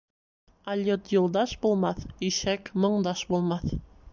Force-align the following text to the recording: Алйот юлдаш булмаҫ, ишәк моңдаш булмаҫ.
Алйот 0.73 1.11
юлдаш 1.17 1.53
булмаҫ, 1.67 2.01
ишәк 2.31 2.73
моңдаш 2.87 3.23
булмаҫ. 3.35 3.71